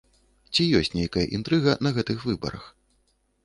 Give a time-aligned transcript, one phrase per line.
[0.53, 2.69] Ці ёсць нейкая інтрыга на гэтых выбарах?